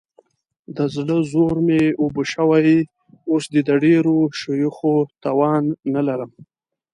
د 0.75 0.79
زړه 0.95 1.17
زور 1.31 1.55
مې 1.67 1.83
اوبه 2.01 2.23
شوی، 2.33 2.75
اوس 3.31 3.43
دې 3.53 3.61
د 3.67 3.71
ډېرو 3.83 4.15
شوخیو 4.39 4.97
توان 5.23 5.63
نه 5.93 6.01
لرم. 6.07 6.31